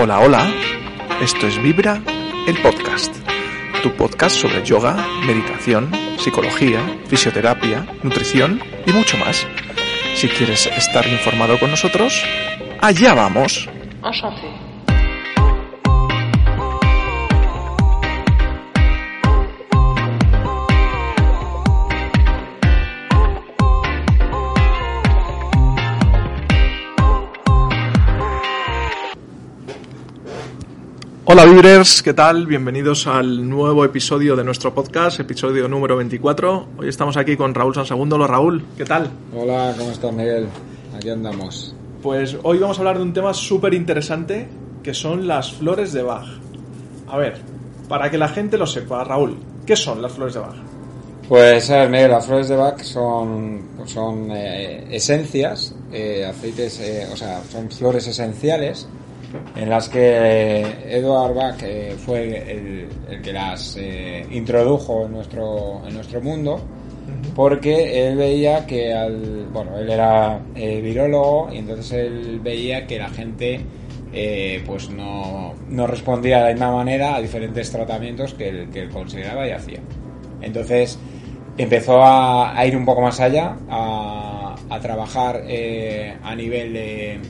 [0.00, 0.54] Hola, hola.
[1.20, 2.00] Esto es Vibra,
[2.46, 3.12] el podcast.
[3.82, 4.94] Tu podcast sobre yoga,
[5.26, 9.44] meditación, psicología, fisioterapia, nutrición y mucho más.
[10.14, 12.22] Si quieres estar informado con nosotros,
[12.80, 13.68] allá vamos.
[14.04, 14.67] Enchanté.
[31.30, 32.46] Hola Vibrers, ¿qué tal?
[32.46, 36.68] Bienvenidos al nuevo episodio de nuestro podcast, episodio número 24.
[36.78, 38.16] Hoy estamos aquí con Raúl Sansegundo.
[38.16, 39.10] Hola Raúl, ¿qué tal?
[39.36, 40.48] Hola, ¿cómo estás, Miguel?
[40.96, 41.74] Aquí andamos.
[42.02, 44.48] Pues hoy vamos a hablar de un tema súper interesante
[44.82, 46.26] que son las flores de Bach.
[47.06, 47.42] A ver,
[47.90, 50.56] para que la gente lo sepa, Raúl, ¿qué son las flores de Bach?
[51.28, 57.06] Pues, a ver, Miguel, las flores de Bach son, son eh, esencias, eh, aceites, eh,
[57.12, 58.88] o sea, son flores esenciales
[59.56, 65.12] en las que eh, Edward Bach eh, fue el, el que las eh, introdujo en
[65.12, 66.60] nuestro, en nuestro mundo
[67.34, 72.98] porque él veía que al, bueno, él era eh, virólogo y entonces él veía que
[72.98, 73.60] la gente
[74.66, 78.88] pues no, no respondía de la misma manera a diferentes tratamientos que él, que él
[78.88, 79.80] consideraba y hacía.
[80.40, 80.98] Entonces
[81.56, 85.42] empezó a, a ir un poco más allá, a, a trabajar
[86.22, 87.20] a nivel de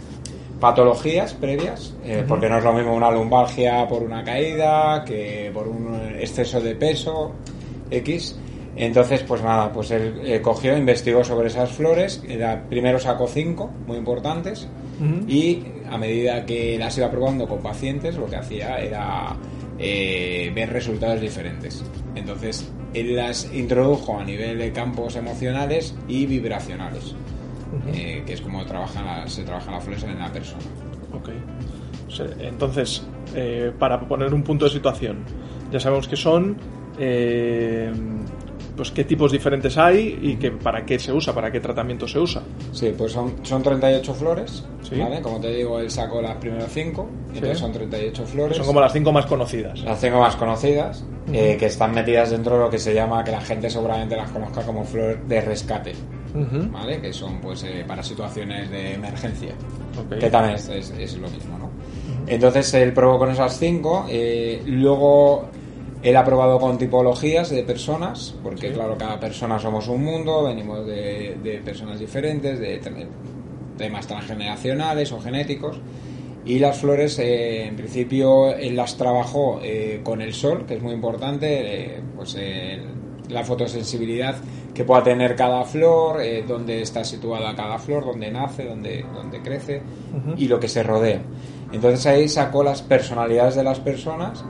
[0.61, 5.69] patologías previas, eh, porque no es lo mismo una lumbalgia por una caída que por
[5.69, 7.33] un exceso de peso
[7.91, 8.37] X.
[8.77, 13.71] Entonces, pues nada, pues él eh, cogió, investigó sobre esas flores, era- primero sacó cinco,
[13.87, 14.69] muy importantes,
[15.29, 19.37] y a medida que las iba probando con pacientes, lo que hacía era
[19.79, 21.85] eh, ver resultados diferentes.
[22.17, 27.15] Entonces, él las introdujo a nivel de campos emocionales y vibracionales,
[27.93, 30.63] eh, que es como trabajan las- se trabajan las flores en la persona.
[31.13, 31.31] Ok.
[32.41, 35.19] Entonces, eh, para poner un punto de situación,
[35.71, 36.57] ya sabemos que son,
[36.99, 37.93] eh,
[38.77, 42.19] pues qué tipos diferentes hay y que, para qué se usa, para qué tratamiento se
[42.19, 42.43] usa.
[42.73, 44.97] Sí, pues son, son 38 flores, Sí.
[44.99, 45.21] ¿vale?
[45.21, 47.61] Como te digo, él sacó las primeras 5, entonces Sí.
[47.65, 48.57] son 38 flores.
[48.57, 49.81] Son como las cinco más conocidas.
[49.83, 53.33] Las cinco más conocidas, eh, que están metidas dentro de lo que se llama, que
[53.33, 55.93] la gente seguramente las conozca como flor de rescate,
[56.35, 56.71] Ujú.
[56.71, 57.01] ¿vale?
[57.01, 59.55] Que son pues eh, para situaciones de emergencia,
[59.99, 60.19] Ok.
[60.19, 61.71] que también es, es- es lo mismo, ¿no?
[62.27, 65.47] Entonces él probó con esas cinco, eh, luego
[66.03, 68.75] él ha probado con tipologías de personas, porque Sí.
[68.75, 73.07] claro, cada persona somos un mundo, venimos de, de personas diferentes, de tra-
[73.77, 75.81] temas transgeneracionales o genéticos.
[76.45, 80.83] Y las flores, eh, en principio, él las trabajó eh, con el sol, que es
[80.83, 81.47] muy importante,
[81.97, 82.81] eh, pues eh,
[83.29, 84.37] la fotosensibilidad
[84.79, 89.43] que pueda tener cada flor, eh, dónde está situada cada flor, dónde nace, dónde, dónde
[89.43, 89.83] crece
[90.37, 91.21] y lo que se rodea.
[91.73, 94.45] Entonces ahí sacó las personalidades de las personas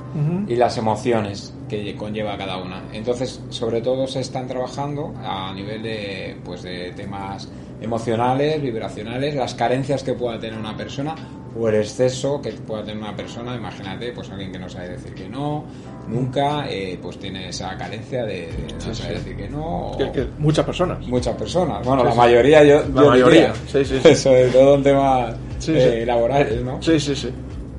[0.46, 2.82] y las emociones que conlleva cada una.
[2.92, 7.48] Entonces, sobre todo se están trabajando a nivel de, pues, de temas
[7.80, 11.14] emocionales, vibracionales, las carencias que pueda tener una persona
[11.58, 13.54] o el exceso que pueda tener una persona.
[13.56, 15.64] Imagínate, pues alguien que no sabe decir que no,
[16.08, 19.24] nunca, eh, pues tiene esa carencia de, de no Sí, saber sí.
[19.24, 19.88] decir que no.
[19.90, 21.06] o- Que- que muchas personas.
[21.06, 21.84] Muchas personas.
[21.86, 22.80] Bueno, Sí, la mayoría yo.
[22.94, 23.54] La yo mayoría, diría.
[23.66, 24.14] sí, sí, sí.
[24.14, 25.34] Sobre todo en temas
[25.68, 26.82] eh, laborales, ¿no?
[26.82, 27.30] Sí, sí, sí.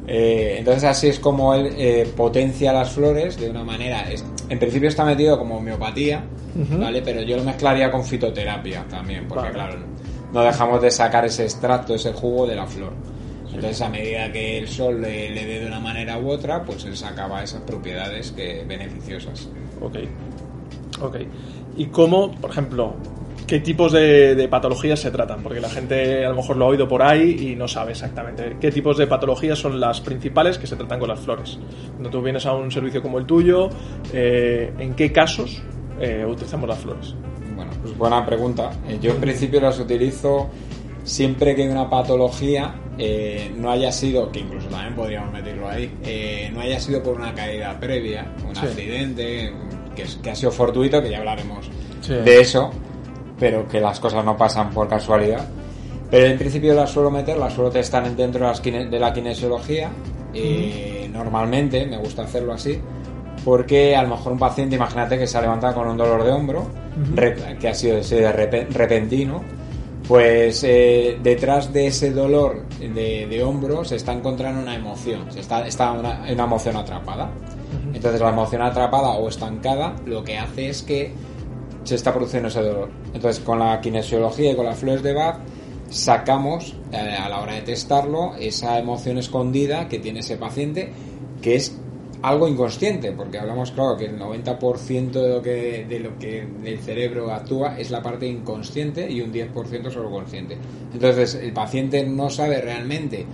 [0.07, 4.05] Eh, entonces así es como él eh, potencia las flores de una manera.
[4.49, 6.23] En principio está metido como homeopatía.
[6.77, 7.01] ¿vale?
[7.03, 9.53] Pero yo lo mezclaría con fitoterapia también, porque Vale.
[9.53, 9.79] claro,
[10.33, 12.93] no dejamos de sacar ese extracto, ese jugo de la flor.
[13.47, 16.85] Entonces a medida que el sol le, le dé de una manera u otra, pues
[16.85, 19.49] él sacaba esas propiedades que beneficiosas.
[19.81, 19.97] Ok.
[21.01, 21.17] Ok.
[21.77, 22.95] ¿Y cómo, por ejemplo,
[23.49, 25.41] qué tipos de, de patologías se tratan?
[25.41, 28.57] Porque la gente a lo mejor lo ha oído por ahí y no sabe exactamente
[28.61, 31.57] qué tipos de patologías son las principales que se tratan con las flores.
[31.91, 33.69] Cuando tú vienes a un servicio como el tuyo,
[34.13, 35.61] eh, ¿en qué casos
[35.99, 37.15] eh, utilizamos las flores?
[37.55, 38.69] Bueno, pues buena pregunta.
[38.87, 40.49] Eh, Yo en principio las utilizo
[41.03, 46.51] siempre que una patología eh, no haya sido, que incluso también podríamos meterlo ahí, eh,
[46.53, 48.65] no haya sido por una caída previa, un Sí.
[48.65, 49.51] accidente,
[49.95, 51.65] que, que ha sido fortuito, que ya hablaremos
[52.01, 52.13] Sí.
[52.13, 52.71] de eso,
[53.39, 55.45] pero que las cosas no pasan por casualidad.
[56.11, 59.89] Pero en principio las suelo meter, las suelo testar dentro de, la kinesiología,
[60.33, 62.79] eh, normalmente, me gusta hacerlo así,
[63.45, 66.31] porque a lo mejor un paciente, imagínate que se ha levantado con un dolor de
[66.31, 66.67] hombro,
[67.15, 69.41] re- que ha sido de repe- repentino,
[70.07, 75.39] pues eh, detrás de ese dolor de, de hombro se está encontrando una emoción, se
[75.41, 77.29] está, está una, una emoción atrapada.
[77.93, 81.13] Entonces la emoción atrapada o estancada lo que hace es que
[81.89, 82.89] se está produciendo ese dolor.
[83.13, 85.37] Entonces con la kinesiología y con las flores de Bach
[85.89, 90.91] sacamos eh, a la hora de testarlo esa emoción escondida que tiene ese paciente
[91.41, 91.75] que es
[92.21, 96.77] algo inconsciente, porque hablamos claro que el 90% de lo que de lo que del
[96.77, 100.57] cerebro actúa es la parte inconsciente y un 10% solo consciente.
[100.93, 103.25] Entonces el paciente no sabe realmente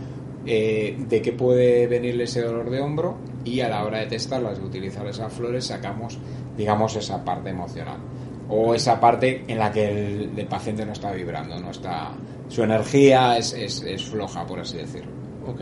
[0.46, 4.60] eh, de qué puede venirle ese dolor de hombro y a la hora de testarlas,
[4.60, 6.20] de utilizar esas flores, sacamos,
[6.56, 7.98] digamos, esa parte emocional
[8.50, 12.12] o esa parte en la que el, el paciente no está vibrando, no está,
[12.48, 15.12] su energía es, es, es floja, por así decirlo.
[15.48, 15.62] Ok.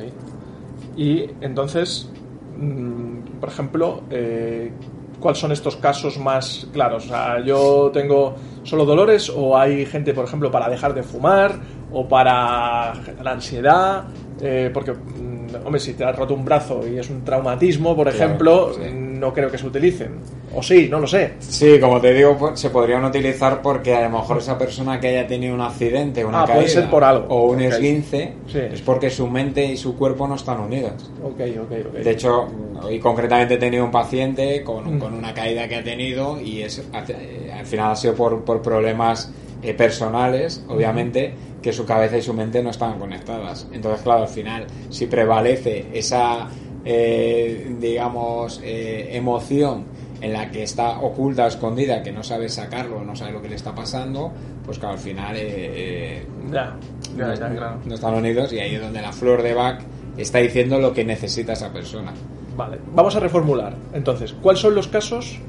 [0.97, 2.09] Y entonces,
[2.57, 4.71] mm, por ejemplo, eh,
[5.19, 7.05] ¿cuáles son estos casos más claros?
[7.05, 11.55] O sea, yo tengo solo dolores o hay gente, por ejemplo, para dejar de fumar
[11.91, 12.93] o para
[13.23, 14.05] la ansiedad,
[14.41, 18.09] eh, porque, mm, hombre, si te has roto un brazo y es un traumatismo, por
[18.09, 18.81] Claro, ejemplo, sí.
[19.23, 20.15] No creo que se utilicen.
[20.53, 21.33] O sí, no lo sé.
[21.39, 25.07] Sí, como te digo, pues, se podrían utilizar porque a lo mejor esa persona que
[25.07, 27.25] haya tenido un accidente, una Ah, puede caída ser por algo.
[27.29, 28.59] o un esguince, Sí.
[28.59, 31.09] es porque su mente y su cuerpo no están unidos.
[31.23, 31.93] Ok, ok, ok.
[32.03, 32.47] De hecho,
[32.83, 34.99] hoy concretamente he tenido un paciente con, Mm.
[34.99, 38.61] con una caída que ha tenido y es, eh, al final ha sido por, por
[38.61, 39.31] problemas
[39.63, 43.65] eh, personales, obviamente, que su cabeza y su mente no estaban conectadas.
[43.71, 46.49] Entonces, claro, al final, si prevalece esa,
[46.85, 49.85] eh, digamos, eh, emoción
[50.21, 53.55] en la que está oculta escondida, que no sabe sacarlo, no sabe lo que le
[53.55, 54.31] está pasando,
[54.65, 56.77] pues claro, al final eh, eh, ya,
[57.17, 57.79] ya, no, ya, claro.
[57.85, 59.81] no están unidos y ahí es donde la flor de Bach
[60.17, 62.13] está diciendo lo que necesita esa persona.
[62.55, 63.75] Vale, vamos a reformular.
[63.93, 65.39] Entonces, ¿cuáles son los casos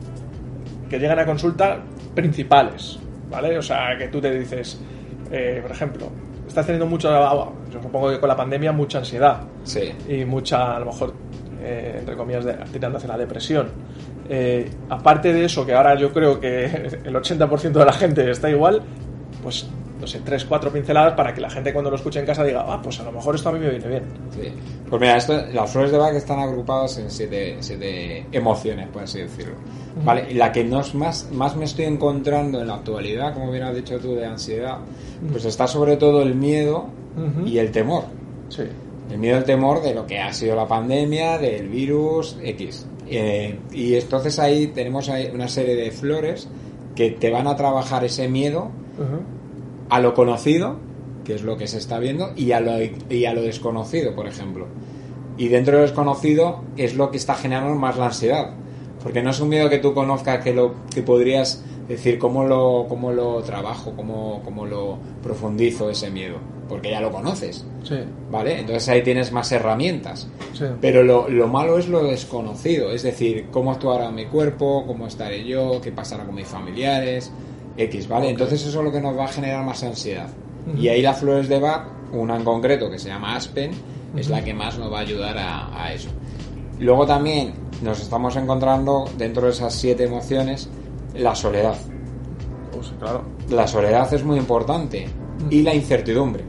[0.90, 1.80] que llegan a consulta
[2.14, 2.98] principales?
[3.30, 3.56] ¿Vale?
[3.58, 4.80] O sea, que tú te dices,
[5.30, 6.08] eh, por ejemplo,
[6.48, 7.10] estás teniendo mucho,
[7.70, 9.92] yo supongo que con la pandemia, mucha ansiedad Sí.
[10.08, 11.14] y mucha, a lo mejor,
[11.64, 13.68] eh, entre comillas, de, tirando hacia la depresión.
[14.28, 16.64] Eh, aparte de eso, que ahora yo creo que
[17.04, 18.82] el 80% de la gente está igual,
[19.42, 19.66] pues,
[20.00, 22.64] no sé, tres, cuatro pinceladas para que la gente cuando lo escuche en casa diga,
[22.66, 24.02] ah, pues a lo mejor esto a mí me viene bien.
[24.30, 24.52] Sí.
[24.88, 29.20] Pues mira, esto, las flores de Bach están agrupadas en siete, siete emociones, por así
[29.20, 29.54] decirlo.
[30.04, 30.26] ¿Vale?
[30.30, 33.74] Y la que nos más, más me estoy encontrando en la actualidad, como bien has
[33.76, 34.78] dicho tú, de ansiedad,
[35.30, 37.46] pues está sobre todo el miedo Ujú.
[37.46, 38.04] y el temor.
[38.48, 38.64] Sí.
[39.10, 42.86] El miedo el temor de lo que ha sido la pandemia, del virus X.
[43.06, 46.48] Eh, y entonces ahí tenemos una serie de flores
[46.94, 48.70] que te van a trabajar ese miedo
[49.90, 50.76] a lo conocido,
[51.24, 52.72] que es lo que se está viendo, y a lo,
[53.10, 54.66] y a lo desconocido, por ejemplo.
[55.36, 58.54] Y dentro de lo desconocido es lo que está generando más la ansiedad.
[59.02, 62.86] Porque no es un miedo que tú conozcas que lo que podrías decir cómo lo,
[62.88, 66.36] cómo lo trabajo, cómo, cómo lo profundizo ese miedo.
[66.68, 67.66] Porque ya lo conoces.
[67.82, 67.96] Sí.
[68.30, 68.60] ¿Vale?
[68.60, 70.28] Entonces ahí tienes más herramientas.
[70.54, 70.64] Sí.
[70.80, 75.44] Pero lo, lo malo es lo desconocido, es decir, cómo actuará mi cuerpo, cómo estaré
[75.44, 77.30] yo, qué pasará con mis familiares,
[77.76, 78.30] X, ¿vale?
[78.30, 80.28] Entonces eso es lo que nos va a generar más ansiedad.
[80.78, 83.72] Y ahí las flores de Bach, una en concreto que se llama Aspen,
[84.16, 86.08] es la que más nos va a ayudar a, a eso.
[86.78, 90.70] Luego también nos estamos encontrando dentro de esas siete emociones
[91.14, 91.76] la soledad.
[92.72, 93.22] Pues claro.
[93.50, 95.06] La soledad es muy importante
[95.50, 96.44] y la incertidumbre.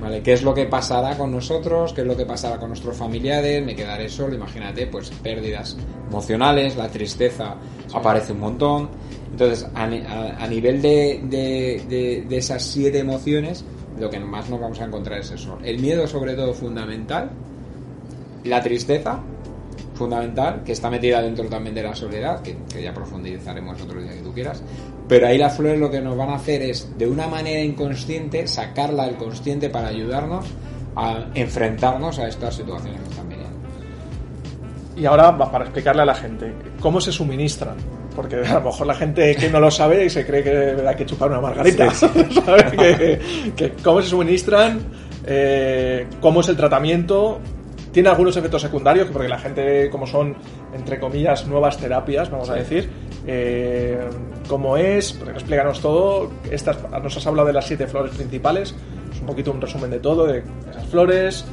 [0.00, 0.22] ¿Vale?
[0.22, 1.92] ¿Qué es lo que pasará con nosotros?
[1.92, 3.62] ¿Qué es lo que pasará con nuestros familiares?
[3.64, 4.34] ¿Me quedaré solo?
[4.34, 5.76] Imagínate, pues pérdidas
[6.08, 7.56] emocionales, la tristeza
[7.92, 8.88] aparece un montón.
[9.30, 13.66] Entonces, a, ni- a- a nivel de, de- de- de esas siete emociones,
[14.00, 15.58] lo que más nos vamos a encontrar es eso.
[15.62, 17.28] El miedo, sobre todo, fundamental.
[18.44, 19.20] La tristeza,
[19.94, 24.12] fundamental, que está metida dentro también de la soledad, que, que ya profundizaremos otro día
[24.12, 24.62] que tú quieras.
[25.08, 28.46] Pero ahí las flores lo que nos van a hacer es, de una manera inconsciente,
[28.46, 30.46] sacarla del consciente para ayudarnos
[30.96, 33.56] a enfrentarnos a estas situaciones que están viniendo.
[34.96, 37.76] Y ahora, va, para explicarle a la gente, ¿cómo se suministran?
[38.16, 40.96] Porque a lo mejor la gente que no lo sabe y se cree que hay
[40.96, 41.88] que chupar una margarita.
[43.56, 44.80] que ¿Cómo se suministran?
[45.26, 47.40] Eh, ¿Cómo es el tratamiento?
[47.96, 49.08] ¿Tiene algunos efectos secundarios?
[49.10, 50.36] Porque la gente, como son,
[50.74, 52.90] entre comillas, nuevas terapias, vamos a decir,
[53.26, 53.98] eh,
[54.46, 55.18] ¿cómo es?
[55.32, 56.30] Explícanos todo.
[56.50, 58.74] Estas, nos has hablado de las siete flores principales.
[59.10, 61.46] Es un poquito un resumen de todo, de esas flores,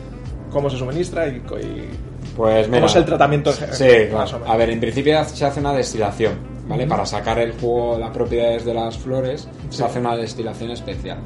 [0.50, 1.90] cómo se suministra y, y
[2.36, 3.54] Pues mira, ¿Cómo es el tratamiento?
[3.54, 4.42] Sí, claro.
[4.46, 6.34] A ver, en principio se hace una destilación,
[6.68, 6.86] ¿vale?
[6.88, 11.20] Para sacar el jugo, las propiedades de las flores, se hace una destilación especial.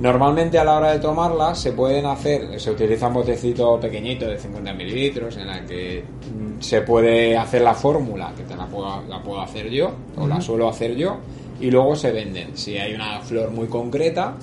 [0.00, 4.38] Normalmente a la hora de tomarlas se pueden hacer, se utiliza un botecito pequeñito de
[4.38, 9.02] 50 mililitros en la que mm, se puede hacer la fórmula, que te la puedo,
[9.06, 11.18] la puedo hacer yo, o la suelo hacer yo,
[11.60, 12.56] y luego se venden.
[12.56, 14.36] Si hay una flor muy concreta,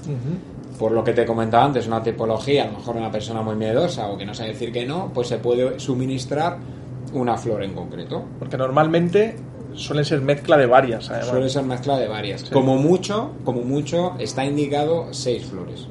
[0.77, 4.09] por lo que te comentaba antes, una tipología, a lo mejor una persona muy miedosa
[4.09, 6.59] o que no sabe decir que no, pues se puede suministrar
[7.13, 8.23] una flor en concreto.
[8.37, 9.35] Porque normalmente
[9.77, 11.27] suelen ser mezcla de varias, además.
[11.29, 12.43] Suele ser mezcla de varias.
[12.49, 15.87] Como mucho, como mucho, está indicado seis flores.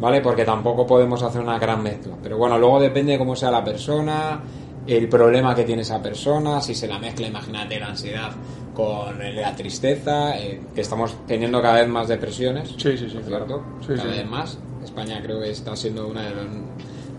[0.00, 0.20] ¿Vale?
[0.20, 2.14] Porque tampoco podemos hacer una gran mezcla.
[2.22, 4.40] Pero bueno, luego depende de cómo sea la persona,
[4.86, 8.30] el problema que tiene esa persona, si se la mezcla, imagínate la ansiedad
[8.74, 12.70] con la tristeza, eh, que estamos teniendo cada vez más depresiones.
[12.76, 13.62] Sí, sí, sí, ¿cierto?
[13.82, 14.08] Sí, cada sí.
[14.18, 14.58] vez más.
[14.82, 16.46] España creo que está siendo uno de los,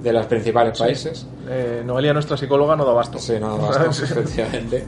[0.03, 1.25] de los principales países.
[1.47, 3.17] Eh, Noelia, nuestra psicóloga, no da basto.
[3.19, 4.03] Sí, no, basta, Sí.
[4.03, 4.85] efectivamente.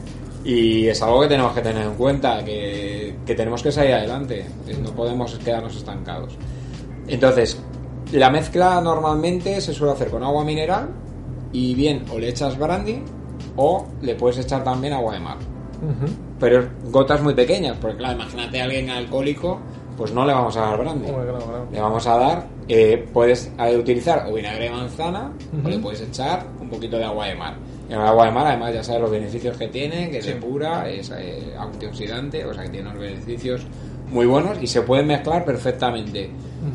[0.48, 4.46] Y es algo que tenemos que tener en cuenta, que, que tenemos que salir adelante,
[4.82, 6.38] no podemos quedarnos estancados.
[7.06, 7.60] Entonces,
[8.12, 10.88] la mezcla normalmente se suele hacer con agua mineral
[11.52, 13.02] y bien o le echas brandy
[13.56, 15.36] o le puedes echar también agua de mar.
[15.82, 16.10] Ujú.
[16.40, 19.60] Pero gotas muy pequeñas, porque claro, imagínate a alguien alcohólico,
[19.98, 21.10] pues no le vamos a dar brandy.
[21.10, 21.66] Hombre, claro, claro.
[21.70, 25.68] Le vamos a dar, eh, puedes eh, utilizar o vinagre de manzana o Ujú.
[25.68, 27.54] le puedes echar un poquito de agua de mar.
[27.88, 30.32] Y el agua de mar, además, ya sabes los beneficios que tiene, que es Sí.
[30.32, 33.66] pura, es eh, antioxidante, o sea que tiene unos beneficios
[34.10, 36.30] muy buenos y se pueden mezclar perfectamente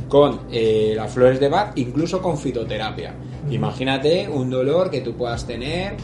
[0.08, 3.14] con eh, las flores de Bach, incluso con fitoterapia.
[3.50, 5.96] Imagínate un dolor que tú puedas tener,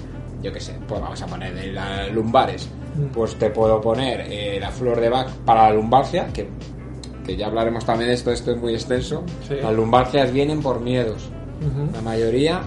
[0.43, 2.69] yo qué sé, pues vamos a poner de las lumbares.
[3.13, 6.47] Pues te puedo poner eh, la flor de Bach para la lumbalgia, que,
[7.25, 9.23] que ya hablaremos también de esto, esto es muy extenso.
[9.47, 9.55] Sí.
[9.61, 11.29] Las lumbalgias vienen por miedos,
[11.61, 11.91] Ujú.
[11.93, 12.61] la mayoría,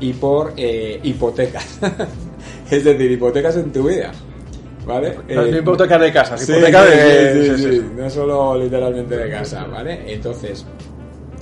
[0.00, 1.78] y por eh, hipotecas.
[2.70, 4.12] es decir, hipotecas en tu vida.
[4.86, 5.18] ¿Vale?
[5.28, 7.56] No Eh, hipoteca de casa, Sí, hipoteca de...
[7.56, 10.12] sí, sí, no solo literalmente de casa, ¿vale?
[10.12, 10.66] Entonces,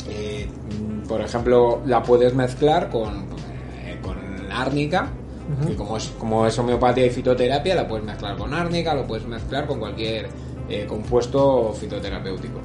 [0.08, 0.46] eh,
[1.08, 3.26] por ejemplo, la puedes mezclar con,
[3.84, 4.16] eh, con
[4.52, 5.08] árnica,
[5.66, 9.26] que como es, como es homeopatía y fitoterapia, la puedes mezclar con árnica, lo puedes
[9.26, 10.28] mezclar con cualquier
[10.68, 12.60] eh, compuesto fitoterapéutico,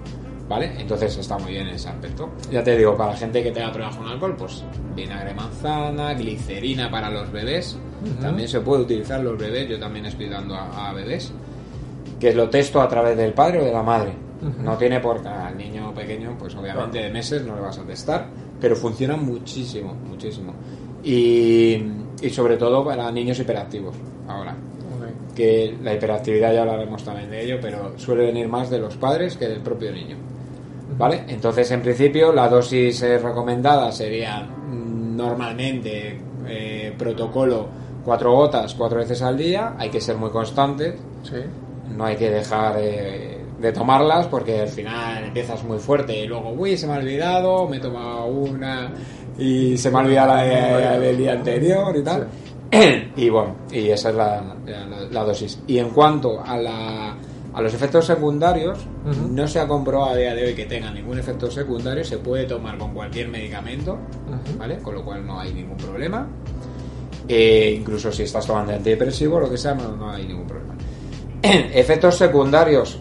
[0.47, 0.71] ¿vale?
[0.79, 2.29] Entonces está muy bien en ese aspecto.
[2.51, 4.63] Ya te digo, para la gente que tenga problemas con alcohol, pues
[4.95, 7.77] vinagre manzana, glicerina para los bebés,
[8.21, 11.31] también se puede utilizar los bebés, yo también estoy dando a- a bebés
[12.19, 14.13] que lo testo a través del padre o de la madre.
[14.63, 17.83] No tiene por qué al niño pequeño, pues obviamente de meses no le vas a
[17.83, 18.27] testar,
[18.61, 20.53] pero funciona muchísimo, muchísimo.
[21.03, 21.81] Y,
[22.21, 23.95] y sobre todo para niños hiperactivos,
[24.27, 24.55] ahora.
[25.35, 29.37] Que la hiperactividad ya hablaremos también de ello, pero suele venir más de los padres
[29.37, 30.17] que del propio niño.
[30.97, 31.23] ¿Vale?
[31.27, 37.67] Entonces, en principio, la dosis eh, recomendada sería mm, normalmente eh, protocolo
[38.05, 39.75] cuatro gotas cuatro veces al día.
[39.77, 41.35] Hay que ser muy constantes, Sí.
[41.95, 46.51] no hay que dejar eh, de tomarlas porque al final empiezas muy fuerte y luego,
[46.51, 48.91] uy, se me ha olvidado, me he tomado una
[49.37, 52.27] y se me ha olvidado la, de- del día anterior y tal.
[53.17, 55.59] Y bueno, y esa es la, la- la dosis.
[55.67, 57.15] Y en cuanto a, la,
[57.57, 58.77] a los efectos secundarios,
[59.31, 62.45] no se ha comprobado a día de hoy que tenga ningún efecto secundario, se puede
[62.45, 63.97] tomar con cualquier medicamento.
[64.59, 64.77] ¿vale?
[64.77, 66.27] Con lo cual no hay ningún problema.
[67.27, 70.75] Eh, incluso si estás tomando antidepresivo, lo que sea, no, no hay ningún problema.
[71.41, 72.99] Efectos secundarios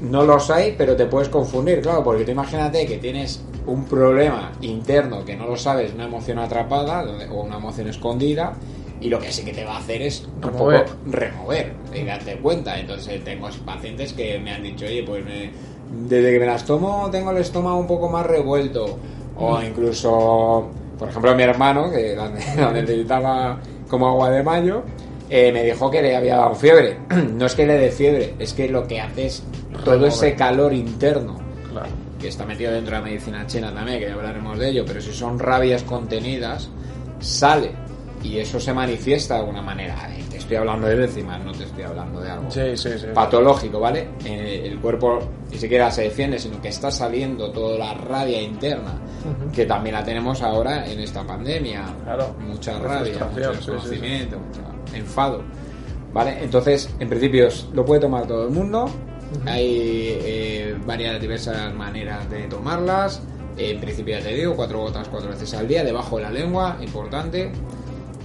[0.00, 4.52] no los hay, pero te puedes confundir, claro, porque tú imagínate que tienes un problema
[4.60, 8.52] interno que no lo sabes, una emoción atrapada o una emoción escondida,
[9.00, 10.84] y lo que sí que te va a hacer es un Remover.
[10.84, 12.78] poco remover y darte cuenta.
[12.78, 15.50] Entonces tengo pacientes que me han dicho, oye, pues me-
[16.08, 18.98] desde que me las tomo tengo el estómago un poco más revuelto,
[19.36, 24.82] o incluso, por ejemplo, mi hermano, que la, la necesitaba como agua de mayo,
[25.30, 26.98] eh, me dijo que le había dado fiebre.
[27.34, 29.42] No es que le dé fiebre, es que lo que hace es
[29.84, 30.08] todo Remover.
[30.08, 31.38] ese calor interno
[31.70, 31.86] Claro.
[32.20, 35.00] que está metido dentro de la medicina china también, que ya hablaremos de ello, pero
[35.00, 36.68] si son rabias contenidas,
[37.20, 37.70] sale
[38.22, 39.96] y eso se manifiesta de alguna manera.
[40.30, 43.06] Te estoy hablando de décimas, no te estoy hablando de algo Sí, sí, sí.
[43.14, 44.08] patológico, ¿vale?
[44.24, 45.18] Eh, el cuerpo
[45.50, 48.94] ni siquiera se defiende, sino que está saliendo toda la rabia interna,
[49.24, 49.50] Ujú.
[49.52, 51.84] que también la tenemos ahora en esta pandemia.
[52.04, 52.34] Claro.
[52.40, 54.60] Mucha rabia, mucho desconocimiento, mucho
[54.96, 55.42] enfado.
[56.12, 56.38] ¿Vale?
[56.42, 58.88] Entonces, en principio, lo puede tomar todo el mundo.
[59.44, 63.20] Hay eh, varias diversas maneras de tomarlas.
[63.58, 66.78] En principio, ya te digo, cuatro gotas cuatro veces al día, debajo de la lengua,
[66.80, 67.50] importante.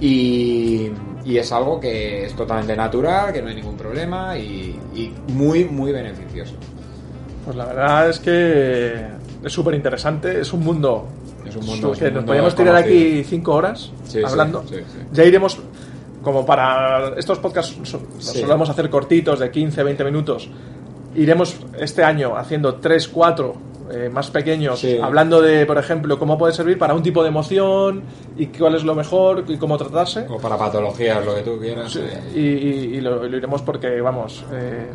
[0.05, 0.91] Y,
[1.23, 5.63] y es algo que es totalmente natural, que no hay ningún problema y, y muy,
[5.63, 6.55] muy beneficioso.
[7.45, 9.05] Pues la verdad es que
[9.43, 10.41] es súper interesante.
[10.41, 11.05] Es un mundo.
[11.47, 14.63] Es un mundo- es que un nos mundo podríamos tirar aquí cinco horas Sí, hablando.
[14.67, 14.97] sí, sí.
[15.13, 15.57] Ya iremos.
[16.21, 20.49] Como para estos podcasts los solemos hacer cortitos de 15, 20 minutos.
[21.15, 23.53] Iremos este año haciendo 3, 4
[23.91, 24.97] eh, más pequeños, Sí.
[25.01, 28.01] hablando de, por ejemplo, cómo puede servir para un tipo de emoción
[28.37, 30.25] y cuál es lo mejor y cómo tratarse.
[30.29, 31.91] O para patologías, lo que tú quieras.
[31.91, 32.31] Sí, eh.
[32.33, 34.87] y, y- y lo, lo iremos porque, vamos, eh,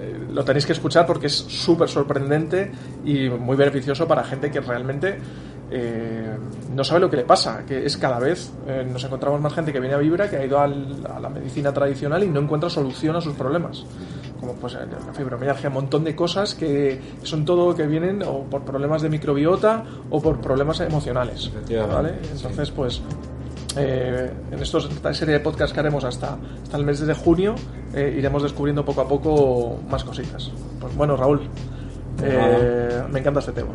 [0.00, 2.70] eh, lo tenéis que escuchar porque es súper sorprendente
[3.04, 5.18] y muy beneficioso para gente que realmente
[5.70, 6.34] eh,
[6.74, 9.72] no sabe lo que le pasa, que es cada vez, eh, nos encontramos más gente
[9.72, 12.70] que viene a Vibra, que ha ido al- a la medicina tradicional y no encuentra
[12.70, 13.84] solución a sus problemas.
[14.40, 18.62] Como pues la fibromialgia, un montón de cosas que son todo que vienen o por
[18.62, 21.50] problemas de microbiota o por problemas emocionales.
[21.68, 23.02] Entonces, pues
[23.76, 27.54] eh, en estos, esta serie de podcasts que haremos hasta, hasta el mes de junio,
[27.94, 30.50] eh, iremos descubriendo poco a poco más cositas.
[30.80, 31.40] Pues bueno, Raúl,
[32.22, 33.70] eh, me encanta este tema.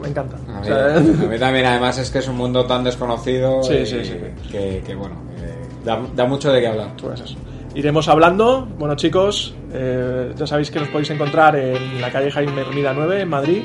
[0.00, 0.36] Me encanta.
[0.48, 3.62] A O mí, sea, a mí también, además, es que es un mundo tan desconocido
[3.62, 4.14] Sí, y sí, sí.
[4.50, 6.90] Que, que, bueno, eh, da, da mucho de qué hablar.
[7.00, 7.36] Pues eso.
[7.74, 8.66] Iremos hablando.
[8.78, 13.20] Bueno, chicos, eh, ya sabéis que nos podéis encontrar en la calle Jaime Hermida 9,
[13.22, 13.62] en Madrid.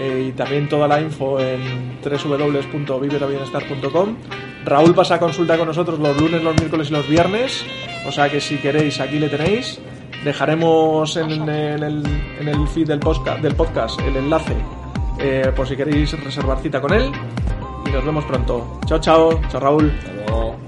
[0.00, 4.16] eh, y también toda la info en www.viverabienestar.com.
[4.64, 7.64] Raúl pasa a consulta con nosotros los lunes, los miércoles y los viernes.
[8.06, 9.80] O sea que si queréis, aquí le tenéis.
[10.24, 12.02] Dejaremos en, en el,
[12.40, 14.54] en el feed del podcast, del podcast el enlace
[15.20, 17.10] eh, por si queréis reservar cita con él.
[17.86, 18.78] Y nos vemos pronto.
[18.86, 19.40] Chao, chao.
[19.48, 19.92] Chao, Raúl.
[19.98, 20.67] Hasta luego.